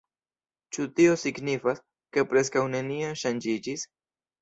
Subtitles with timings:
[0.77, 1.83] Ĉu tio signifas,
[2.19, 3.91] ke preskaŭ nenio ŝanĝiĝis?